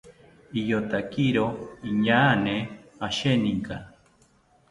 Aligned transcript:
Iyotakiro 0.59 1.45
inaañe 1.89 2.55
asheninka 3.07 3.75